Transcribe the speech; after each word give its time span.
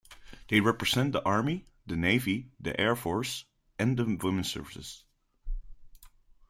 They 0.47 0.59
represent 0.61 1.11
the 1.13 1.23
Army, 1.23 1.67
the 1.85 1.95
Navy, 1.95 2.49
the 2.59 2.71
Air 2.81 2.95
Force, 2.95 3.45
and 3.77 3.99
Women's 4.23 4.49
Services. 4.51 5.03